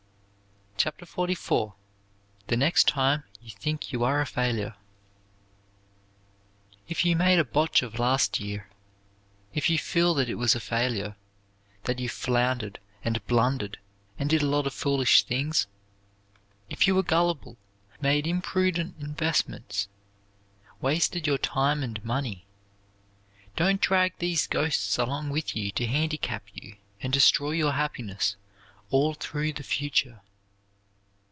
[0.77, 1.75] CHAPTER XLIV
[2.47, 4.73] THE NEXT TIME YOU THINK YOU ARE A FAILURE
[6.87, 8.67] If you made a botch of last year,
[9.53, 11.15] if you feel that it was a failure,
[11.83, 13.77] that you floundered and blundered
[14.17, 15.67] and did a lot of foolish things;
[16.67, 17.57] if you were gullible,
[17.99, 19.87] made imprudent investments,
[20.81, 22.47] wasted your time and money,
[23.55, 28.35] don't drag these ghosts along with you to handicap you and destroy your happiness
[28.89, 30.21] all through the future.